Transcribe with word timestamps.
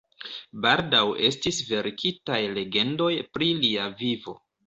Baldaŭ 0.61 1.01
estis 1.27 1.59
verkitaj 1.67 2.39
legendoj 2.55 3.13
pri 3.37 3.53
lia 3.61 3.87
vivo. 4.03 4.35